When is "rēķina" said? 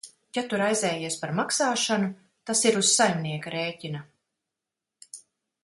3.59-4.03